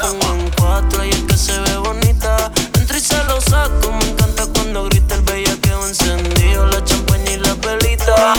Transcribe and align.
Pongo 0.00 0.34
en 0.34 0.50
cuatro 0.58 1.04
y 1.04 1.10
es 1.10 1.22
que 1.22 1.36
se 1.36 1.58
ve 1.60 1.76
bonita. 1.76 2.50
Entra 2.78 2.96
y 2.96 3.00
se 3.00 3.22
lo 3.24 3.40
saco. 3.40 3.92
Me 3.92 4.10
encanta 4.10 4.46
cuando 4.54 4.84
grita 4.84 5.14
el 5.14 5.22
bellaqueo 5.22 5.86
encendido. 5.86 6.66
La 6.66 6.82
champaña 6.84 7.30
y 7.30 7.36
la 7.36 7.54
pelita. 7.54 8.34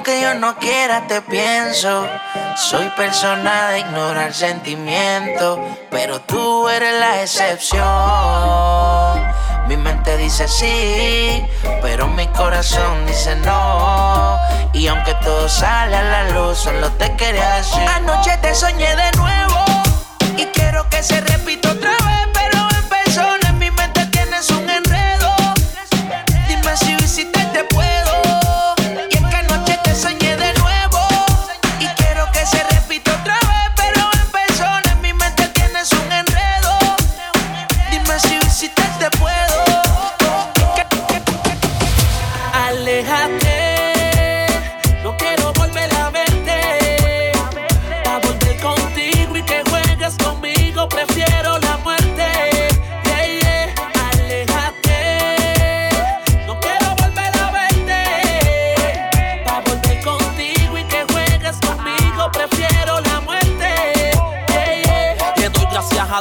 Aunque 0.00 0.22
yo 0.22 0.32
no 0.32 0.56
quiera, 0.56 1.06
te 1.06 1.20
pienso. 1.20 2.08
Soy 2.56 2.88
persona 2.96 3.68
de 3.68 3.80
ignorar 3.80 4.32
sentimientos, 4.32 5.58
pero 5.90 6.22
tú 6.22 6.70
eres 6.70 6.98
la 6.98 7.20
excepción. 7.20 7.84
Mi 9.68 9.76
mente 9.76 10.16
dice 10.16 10.48
sí, 10.48 11.46
pero 11.82 12.08
mi 12.08 12.26
corazón 12.28 13.04
dice 13.04 13.36
no. 13.44 14.38
Y 14.72 14.86
aunque 14.86 15.12
todo 15.22 15.46
sale 15.50 15.94
a 15.96 16.02
la 16.02 16.30
luz, 16.30 16.56
solo 16.56 16.90
te 16.92 17.14
quería 17.16 17.56
decir. 17.56 17.86
Anoche 17.86 18.38
te 18.38 18.54
soñé 18.54 18.96
de 18.96 19.12
nuevo 19.18 19.64
y 20.38 20.46
quiero 20.46 20.88
que 20.88 21.02
se 21.02 21.20
repita 21.20 21.69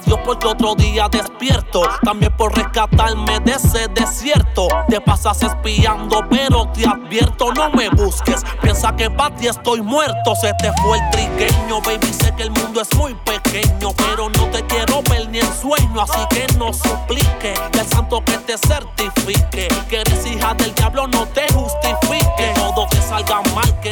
porque 0.06 0.48
otro 0.48 0.76
día 0.76 1.08
despierto. 1.10 1.82
También 2.04 2.36
por 2.36 2.56
rescatarme 2.56 3.40
de 3.42 3.54
ese 3.54 3.88
desierto. 3.90 4.68
Te 4.88 5.02
pasas 5.02 5.42
espiando, 5.44 6.24
pero 6.30 6.68
te 6.72 6.88
advierto, 6.88 7.52
no 7.54 7.70
me 7.72 7.90
busques. 7.90 8.44
Piensa 8.62 8.96
que 8.96 9.10
para 9.10 9.36
ti 9.36 9.48
estoy 9.48 9.82
muerto. 9.82 10.36
Se 10.36 10.54
te 10.54 10.72
fue 10.82 10.98
el 10.98 11.10
trigueño, 11.10 11.82
baby. 11.82 12.14
Sé 12.14 12.34
que 12.36 12.44
el 12.44 12.52
mundo 12.52 12.82
es 12.82 12.96
muy 12.96 13.14
pequeño, 13.16 13.90
pero 13.98 14.30
no 14.30 14.46
te 14.52 14.66
quiero 14.66 15.02
ver 15.10 15.30
ni 15.30 15.40
en 15.40 15.54
sueño. 15.54 16.02
Así 16.02 16.26
que 16.30 16.48
no 16.58 16.74
suplique 16.74 17.54
que 17.72 17.80
el 17.80 17.88
santo 17.88 18.24
que 18.24 18.38
te 18.40 18.58
certifique. 18.58 19.68
Que 19.90 20.02
eres 20.02 20.26
hija 20.26 20.54
del 20.56 20.74
diablo, 20.76 21.08
no 21.08 21.26
te 21.28 21.52
justifique. 21.54 22.54
todo 22.56 22.88
te 22.90 23.02
salga 23.02 23.42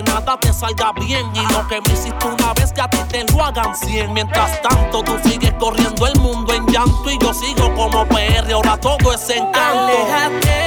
nada 0.03 0.37
te 0.39 0.53
salga 0.53 0.91
bien. 0.93 1.25
Y 1.33 1.53
lo 1.53 1.67
que 1.67 1.81
me 1.81 1.93
hiciste 1.93 2.27
una 2.27 2.53
vez, 2.53 2.71
que 2.71 2.81
a 2.81 2.89
ti 2.89 2.97
te 3.09 3.23
lo 3.31 3.43
hagan 3.43 3.75
cien. 3.75 4.13
Mientras 4.13 4.61
tanto, 4.61 5.03
tú 5.03 5.17
sigues 5.23 5.53
corriendo 5.53 6.07
el 6.07 6.19
mundo 6.19 6.53
en 6.53 6.65
llanto 6.67 7.09
y 7.09 7.17
yo 7.19 7.33
sigo 7.33 7.73
como 7.75 8.05
PR. 8.07 8.51
Ahora 8.53 8.77
todo 8.77 9.13
es 9.13 9.29
encanto. 9.29 9.55
Aléjate, 9.55 10.66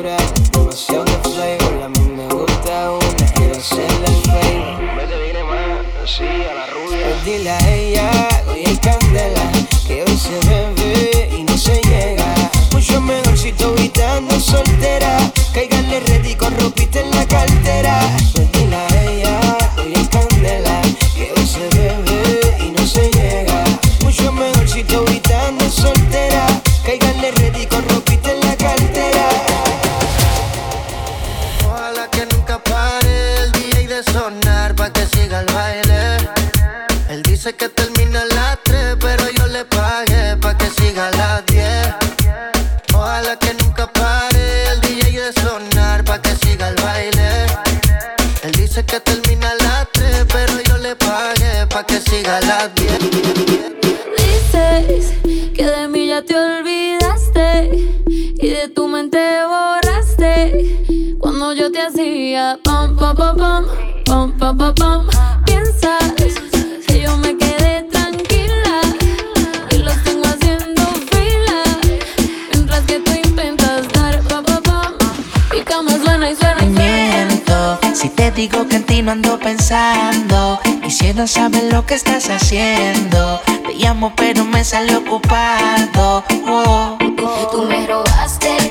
Demasiado 0.00 1.04
de 1.04 1.18
flavor, 1.28 1.82
a 1.84 1.88
mí 1.90 2.12
me 2.16 2.26
gusta 2.28 2.92
una. 2.92 3.32
Quiero 3.34 3.58
hacerle 3.58 4.06
el 4.06 4.22
favor. 4.22 4.82
No 4.82 5.02
te 5.02 5.44
más 5.44 6.02
así 6.02 6.24
a 6.24 6.54
la 6.54 6.66
rubia. 6.66 7.06
Pues 7.08 7.24
dile 7.26 7.50
a 7.50 7.74
ella, 7.74 8.28
hoy 8.48 8.64
hay 8.66 8.76
candela. 8.78 9.52
Que 9.86 10.02
hoy 10.02 10.16
se 10.16 10.40
bebe 10.48 11.28
y 11.36 11.42
no 11.42 11.58
se 11.58 11.78
llega. 11.82 12.34
Mucho 12.72 13.02
mejor 13.02 13.36
si 13.36 13.52
tu 13.52 13.70
vida 13.74 14.18
no 14.22 14.40
soltera. 14.40 15.18
Cáigale 15.52 16.00
ready 16.00 16.36
con 16.36 16.56
ropita 16.58 17.00
en 17.00 17.10
la 17.10 17.26
cartera. 17.26 18.21
en 78.82 78.86
ti 78.86 79.02
no 79.02 79.12
ando 79.12 79.38
pensando. 79.38 80.58
Quisiera 80.82 81.26
saber 81.26 81.64
lo 81.72 81.84
que 81.86 81.94
estás 81.94 82.28
haciendo. 82.28 83.40
Te 83.66 83.74
llamo, 83.74 84.12
pero 84.16 84.44
me 84.44 84.64
sale 84.64 84.96
ocupado. 84.96 86.24
Oh. 86.46 86.98
oh. 87.00 87.48
Tú 87.50 87.62
me 87.62 87.86
robaste 87.86 88.61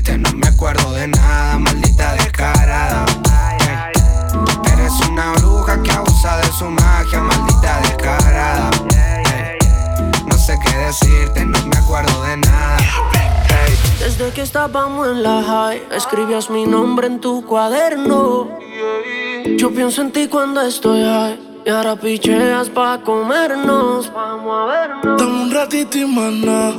no 0.00 0.32
me 0.32 0.46
acuerdo 0.46 0.92
de 0.92 1.06
nada, 1.06 1.58
maldita 1.58 2.14
descarada. 2.14 3.04
Eres 4.72 4.92
una 5.08 5.32
bruja 5.34 5.82
que 5.82 5.90
abusa 5.90 6.38
de 6.38 6.46
su 6.52 6.64
magia, 6.64 7.20
maldita 7.20 7.80
descarada. 7.82 8.70
No 10.26 10.38
sé 10.38 10.58
qué 10.64 10.76
decirte, 10.76 11.44
no 11.44 11.58
me 11.66 11.76
acuerdo 11.76 12.22
de 12.22 12.38
nada. 12.38 12.78
Desde 13.98 14.30
que 14.30 14.40
estábamos 14.40 15.08
en 15.08 15.22
la 15.22 15.42
high, 15.42 15.82
escribías 15.94 16.48
mi 16.48 16.64
nombre 16.64 17.06
en 17.06 17.20
tu 17.20 17.44
cuaderno. 17.44 18.48
Yo 19.58 19.70
pienso 19.72 20.00
en 20.00 20.10
ti 20.10 20.26
cuando 20.28 20.62
estoy 20.62 21.02
high. 21.02 21.51
Y 21.64 21.70
ahora 21.70 21.94
picheas 21.94 22.68
pa' 22.70 22.98
comernos, 23.04 24.12
vamos 24.12 24.52
a 24.52 24.64
vernos. 24.72 25.16
Dame 25.16 25.42
un 25.44 25.50
ratito 25.52 25.96
y 25.96 26.04
mana. 26.04 26.72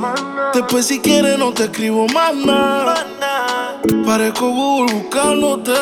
Después 0.52 0.86
si 0.86 1.00
quieres 1.00 1.38
no 1.38 1.54
te 1.54 1.64
escribo 1.64 2.06
más 2.08 2.34
nada. 2.34 2.94
Parezco 4.04 4.50
Google 4.50 4.92
buscándote. 4.92 5.72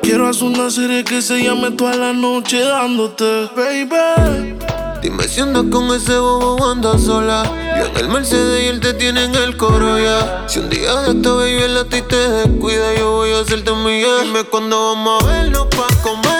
Quiero 0.00 0.26
hacer 0.26 0.44
una 0.44 0.70
serie 0.70 1.04
que 1.04 1.20
se 1.20 1.42
llame 1.42 1.72
toda 1.72 1.96
la 1.96 2.14
noche 2.14 2.60
dándote, 2.60 3.50
baby. 3.54 4.56
Dime 5.02 5.28
si 5.28 5.42
andas 5.42 5.64
con 5.70 5.94
ese 5.94 6.16
bobo 6.16 6.64
andas 6.64 7.02
sola. 7.02 7.42
Yo 7.76 7.84
en 7.84 7.96
el 7.98 8.08
Mercedes 8.08 8.64
y 8.64 8.66
él 8.68 8.80
te 8.80 8.94
tiene 8.94 9.24
en 9.24 9.34
el 9.34 9.58
coro 9.58 9.98
ya. 9.98 10.44
Si 10.48 10.60
un 10.60 10.70
día 10.70 10.94
de 11.02 11.10
esta 11.10 11.30
baby 11.30 11.62
el 11.62 11.76
a 11.76 11.84
ti 11.84 12.00
te 12.00 12.16
descuida, 12.16 12.94
yo 12.94 13.12
voy 13.16 13.32
a 13.32 13.40
hacerte 13.40 13.70
mía. 13.72 14.08
Dime 14.22 14.44
cuándo 14.44 14.94
vamos 14.94 15.22
a 15.22 15.26
vernos 15.26 15.66
pa' 15.66 16.02
comerlo 16.02 16.33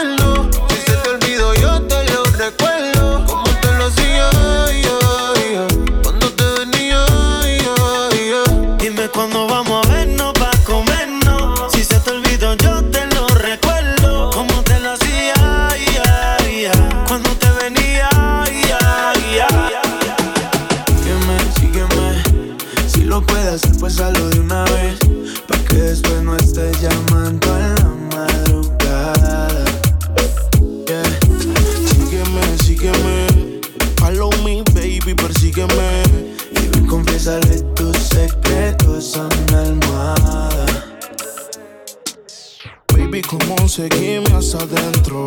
¿cómo 43.74 43.88
seguirme 43.88 44.36
hasta 44.36 44.58
adentro? 44.58 45.26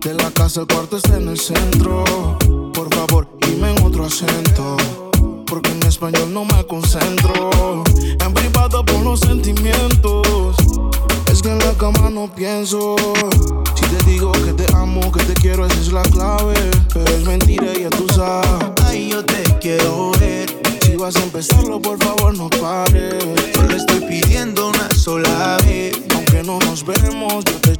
De 0.00 0.14
la 0.14 0.30
casa 0.30 0.60
el 0.60 0.66
cuarto 0.66 0.96
está 0.96 1.16
en 1.16 1.28
el 1.28 1.38
centro. 1.38 2.04
Por 2.74 2.94
favor, 2.94 3.28
dime 3.40 3.70
en 3.70 3.82
otro 3.84 4.04
acento. 4.04 4.76
Porque 5.46 5.70
en 5.70 5.82
español 5.84 6.32
no 6.32 6.44
me 6.44 6.64
concentro. 6.66 7.84
En 7.96 8.34
privado 8.34 8.84
por 8.84 9.00
los 9.02 9.20
sentimientos. 9.20 10.56
Es 11.30 11.42
que 11.42 11.50
en 11.50 11.58
la 11.58 11.72
cama 11.74 12.10
no 12.10 12.32
pienso. 12.34 12.96
Si 13.74 13.86
te 13.86 14.10
digo 14.10 14.32
que 14.32 14.52
te 14.52 14.66
amo, 14.74 15.12
que 15.12 15.22
te 15.24 15.34
quiero, 15.34 15.66
esa 15.66 15.80
es 15.80 15.92
la 15.92 16.02
clave. 16.02 16.54
Pero 16.92 17.06
es 17.06 17.24
mentira, 17.24 17.72
ya 17.74 17.90
tú 17.90 18.06
sabes. 18.14 18.72
Ay, 18.84 19.10
yo 19.10 19.24
te 19.24 19.42
quiero 19.60 20.12
ver. 20.20 20.50
Si 20.82 20.96
vas 20.96 21.16
a 21.16 21.22
empezarlo, 21.22 21.80
por 21.80 22.02
favor, 22.02 22.36
no 22.36 22.50
pares. 22.50 23.59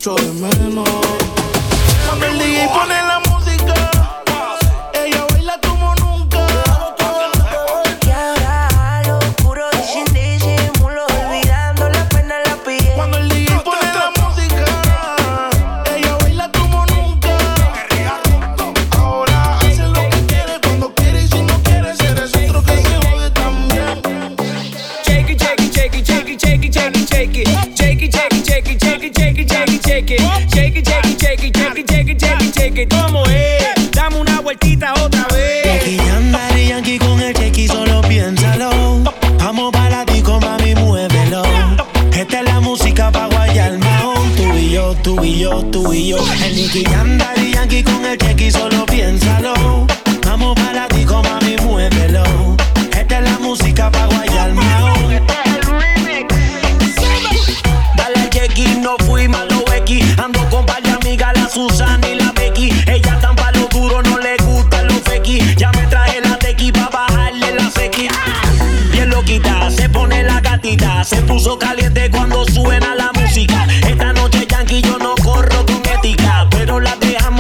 Echo 0.00 0.14
de 0.14 0.33
menos. 0.33 1.30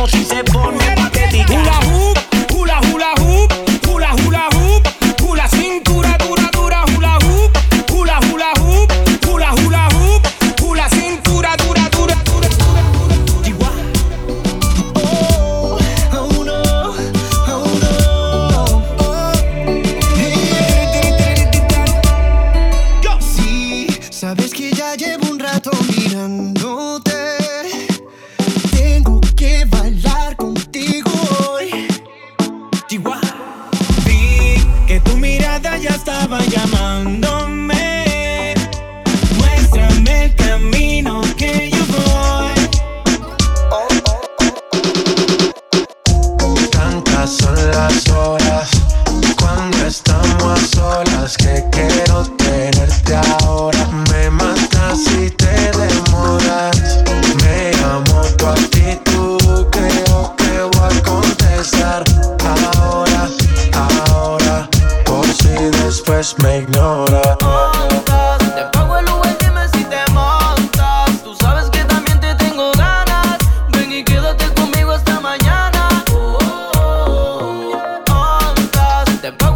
She 0.06 0.24
said. 0.24 0.59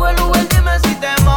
Ya 0.05 0.81
sé 0.81 0.99
que 1.01 1.34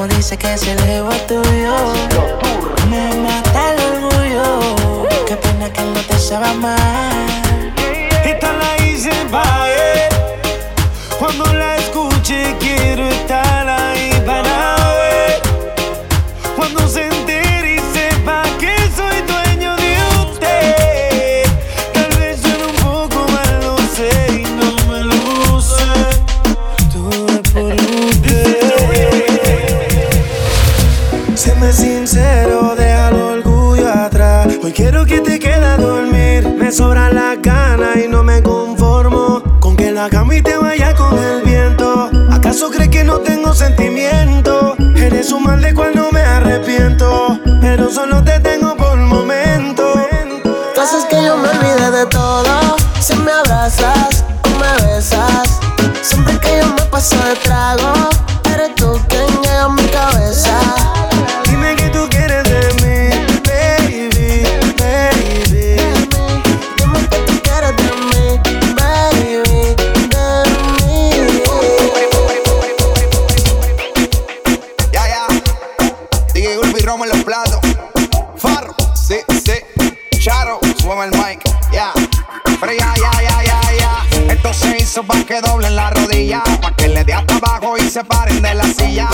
como 0.00 0.14
dice 0.14 0.38
que 0.38 0.56
se 0.56 0.74
le 0.76 1.02
va 1.02 1.14
tuyo. 1.26 1.74
Me 2.88 3.14
mata 3.16 3.74
el 3.74 3.80
orgullo. 3.92 5.06
Qué 5.26 5.36
pena 5.36 5.70
que 5.70 5.82
no 5.82 6.00
te 6.08 6.18
sepa 6.18 6.54
mal. 6.54 7.74
Esta 8.24 8.50
la 8.54 8.86
hice 8.86 9.10
pa' 9.30 9.68
él. 9.68 10.08
Cuando 11.18 11.44
la 11.52 11.76
escuche 11.76 12.56
quiero 12.58 13.09
quiero 34.90 35.06
que 35.06 35.20
te 35.20 35.38
quedes 35.38 35.62
a 35.62 35.76
dormir. 35.76 36.48
Me 36.58 36.72
sobra 36.72 37.12
la 37.12 37.36
gana 37.36 37.92
y 38.04 38.08
no 38.08 38.24
me 38.24 38.42
conformo 38.42 39.40
con 39.60 39.76
que 39.76 39.92
la 39.92 40.10
cama 40.10 40.34
y 40.34 40.42
te 40.42 40.56
vaya 40.56 40.94
con 40.96 41.16
el 41.16 41.42
viento. 41.42 42.10
¿Acaso 42.28 42.70
crees 42.70 42.90
que 42.90 43.04
no 43.04 43.18
tengo 43.18 43.54
sentimiento? 43.54 44.74
Eres 44.96 45.30
un 45.30 45.44
mal 45.44 45.62
de 45.62 45.74
cual 45.74 45.94
Súbeme 80.80 81.04
el 81.04 81.10
mic. 81.12 81.42
Ya. 81.72 81.92
Pero 82.60 82.72
ya, 82.72 82.94
ya, 82.96 83.22
ya, 83.22 83.42
ya, 83.44 83.60
ya. 83.78 84.32
Esto 84.32 84.52
se 84.52 84.76
hizo 84.78 85.02
pa' 85.02 85.24
que 85.24 85.40
doblen 85.40 85.74
la 85.76 85.90
rodilla. 85.90 86.42
Pa' 86.60 86.74
que 86.74 86.88
le 86.88 87.04
dé 87.04 87.14
hasta 87.14 87.36
abajo 87.36 87.76
y 87.78 87.88
se 87.88 88.04
paren 88.04 88.42
de 88.42 88.54
la 88.54 88.64
silla. 88.64 89.08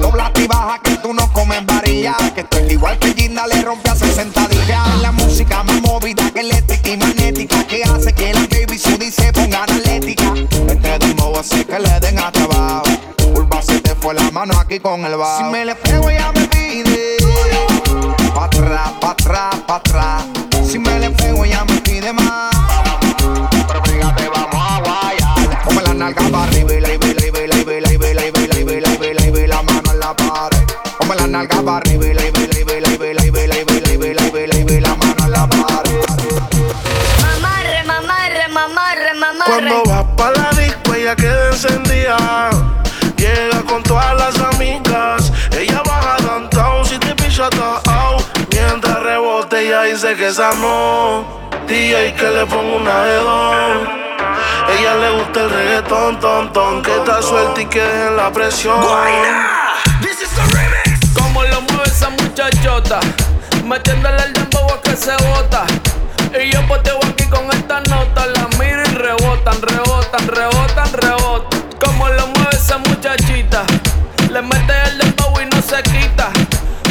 Dobla 0.00 0.30
y 0.36 0.46
baja 0.46 0.78
que 0.82 0.96
tú 0.96 1.14
no 1.14 1.32
comes 1.32 1.64
varilla. 1.64 2.16
Que 2.34 2.42
esto 2.42 2.58
es 2.58 2.72
igual 2.72 2.98
que 2.98 3.14
Ginda 3.14 3.46
le 3.46 3.62
rompe 3.62 3.90
a 3.90 3.96
60 3.96 4.48
días. 4.48 5.00
La 5.00 5.12
música 5.12 5.62
más 5.62 5.80
movida 5.80 6.30
que 6.30 6.40
eléctrica 6.40 6.90
y 6.90 6.96
magnética. 6.96 7.66
Que 7.66 7.82
hace 7.84 8.12
que 8.12 8.34
la 8.34 8.40
baby 8.40 8.78
Sudi 8.78 9.10
se 9.10 9.32
ponga 9.32 9.64
analética. 9.64 10.34
Este 10.68 10.98
dembow 10.98 11.38
hace 11.38 11.64
que 11.64 11.78
le 11.78 12.00
den 12.00 12.18
hasta 12.18 12.44
abajo. 12.44 12.84
Curva 13.32 13.62
se 13.62 13.80
te 13.80 13.94
fue 13.94 14.14
la 14.14 14.30
mano 14.30 14.58
aquí 14.58 14.78
con 14.80 15.04
el 15.04 15.16
bajo. 15.16 15.38
Si 15.38 15.44
me 15.44 15.64
le 15.64 15.74
pego 15.74 16.10
ya 16.10 16.32
me 16.32 16.46
pide. 16.48 17.16
Pa' 18.34 18.44
atrás, 18.44 18.90
pa' 19.00 19.10
atrás, 19.10 19.54
pa' 19.66 19.76
atrás. 19.76 20.29
nalga 31.30 31.62
para 31.62 31.76
arriba 31.78 32.06
y 32.06 32.14
la 32.14 32.22
Cuando 39.46 39.82
vas 39.84 40.04
pa 40.16 40.30
la 40.30 40.50
disco 40.50 40.94
ella 40.94 41.16
queda 41.16 41.48
encendida. 41.48 42.50
Llega 43.16 43.62
con 43.62 43.82
todas 43.82 44.14
las 44.16 44.38
amigas. 44.54 45.32
Ella 45.52 45.82
baja 45.84 46.16
downtown 46.22 46.84
si 46.84 46.98
te 46.98 47.14
pilla 47.14 47.46
atao. 47.46 48.16
Mientras 48.52 49.02
rebote 49.02 49.66
ella 49.66 49.82
dice 49.82 50.14
que 50.16 50.28
esa 50.28 50.52
no. 50.54 51.50
DJ 51.66 52.14
que 52.14 52.30
le 52.30 52.46
pongo 52.46 52.76
una 52.76 53.06
hedón. 53.06 53.88
Ella 54.78 54.94
le 54.96 55.10
gusta 55.18 55.40
el 55.42 55.50
reggaetón, 55.50 56.20
ton, 56.20 56.52
ton, 56.52 56.82
que 56.82 56.94
está 56.94 57.20
suelta 57.22 57.60
y 57.60 57.66
que 57.66 57.80
dejen 57.80 58.16
la 58.16 58.32
presión. 58.32 58.80
Guayna 58.80 59.69
muchachota, 62.40 63.00
metiéndole 63.64 64.22
el 64.24 64.32
dembow 64.32 64.72
a 64.72 64.80
que 64.80 64.96
se 64.96 65.12
bota. 65.28 65.66
Y 66.32 66.50
yo 66.50 66.66
poteo 66.66 66.98
aquí 67.04 67.24
con 67.24 67.50
esta 67.52 67.80
nota, 67.82 68.26
la 68.26 68.48
miro 68.58 68.82
y 68.82 68.94
rebotan, 68.94 69.60
rebotan, 69.60 70.26
rebotan, 70.26 70.92
rebotan. 70.92 71.60
Como 71.84 72.08
lo 72.08 72.26
mueve 72.28 72.56
esa 72.56 72.78
muchachita, 72.78 73.64
le 74.30 74.40
mete 74.40 74.72
el 74.86 74.98
dembow 74.98 75.40
y 75.40 75.54
no 75.54 75.60
se 75.60 75.82
quita. 75.82 76.30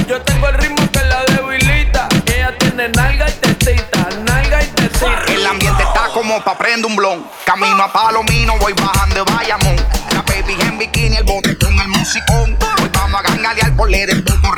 Yo 0.08 0.22
tengo 0.22 0.50
el 0.50 0.56
ritmo 0.56 0.88
que 0.92 1.00
la 1.06 1.24
debilita. 1.26 2.08
Ella 2.28 2.56
tiene 2.60 2.90
nalga 2.90 3.30
y 3.30 3.34
tetita, 3.34 4.08
nalga 4.24 4.64
y 4.64 4.68
tetita. 4.68 5.24
El 5.28 5.48
ambiente 5.48 5.82
está 5.82 6.10
como 6.14 6.44
pa' 6.44 6.58
prender 6.58 6.86
un 6.86 6.96
blon. 6.96 7.26
Camino 7.46 7.84
a 7.84 7.92
Palomino, 7.92 8.56
voy 8.60 8.74
bajando 8.74 9.16
de 9.16 9.32
Bayamón. 9.32 9.76
La 10.12 10.22
baby 10.22 10.56
en 10.62 10.78
bikini, 10.78 11.18
el 11.18 11.24
bote 11.24 11.58
con 11.58 11.80
el 11.80 11.88
musicón. 11.88 12.56
Hoy 12.82 12.90
vamos 12.94 13.20
a 13.20 13.24
gangalear 13.24 13.76
por 13.76 13.90
leer 13.90 14.12
el 14.12 14.24
poco 14.24 14.54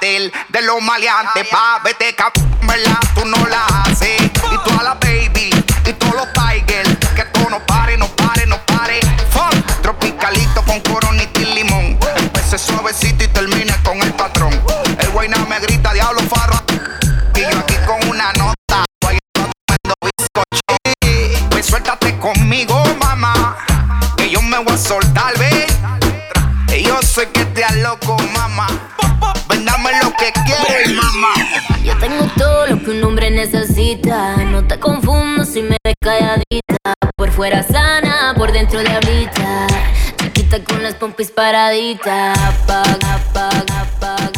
de 0.00 0.62
los 0.62 0.80
maleantes. 0.80 1.46
Pa' 1.48 1.80
vete 1.84 2.14
cap, 2.14 2.32
¿verdad? 2.62 2.98
Tú 3.14 3.24
no 3.26 3.46
la 3.48 3.66
haces. 3.66 4.22
Y 4.50 4.58
toda 4.64 4.82
la 4.82 4.94
baby, 4.94 5.50
y 5.84 5.92
todos 5.92 6.14
los 6.14 6.32
tigers. 6.32 6.96
Que 7.14 7.24
todo 7.24 7.50
no 7.50 7.58
pare, 7.66 7.98
no 7.98 8.08
pare, 8.08 8.46
no 8.46 8.56
pare. 8.64 9.00
Fuck, 9.30 9.82
tropicalito 9.82 10.62
con 10.64 10.80
coronita 10.80 11.40
y 11.40 11.44
limón. 11.54 11.98
Empecé 12.16 12.58
suavecito 12.58 13.24
y 13.24 13.28
termine 13.28 13.74
con 13.84 14.00
el 14.00 14.12
patrón. 14.14 14.58
El 14.98 15.10
guayna 15.10 15.36
me 15.48 15.60
grita, 15.60 15.92
diablo 15.92 16.22
farro. 16.22 16.62
Y 17.34 17.40
yo 17.40 17.58
aquí 17.58 17.74
con 17.86 18.08
una 18.08 18.32
nota. 18.32 18.84
Bailando 19.02 19.94
bizcoche. 20.02 21.46
Pues 21.50 21.66
suéltate 21.66 22.18
conmigo, 22.18 22.82
mamá. 22.98 23.58
Que 24.16 24.30
yo 24.30 24.40
me 24.40 24.58
voy 24.58 24.74
a 24.74 24.78
soltar, 24.78 25.09
tengo 32.00 32.24
todo 32.36 32.66
lo 32.66 32.82
que 32.82 32.90
un 32.90 33.04
hombre 33.04 33.30
necesita. 33.30 34.36
No 34.38 34.66
te 34.66 34.80
confundo 34.80 35.44
si 35.44 35.62
me 35.62 35.76
ves 35.84 35.94
calladita. 36.00 36.94
Por 37.16 37.30
fuera 37.30 37.62
sana, 37.62 38.34
por 38.36 38.52
dentro 38.52 38.80
diablita. 38.80 39.66
Chiquita 40.16 40.64
con 40.64 40.82
las 40.82 40.94
pompis 40.94 41.30
paraditas. 41.30 42.38
Apaga, 42.38 44.29